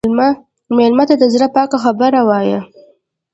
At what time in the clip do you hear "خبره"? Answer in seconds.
1.85-2.21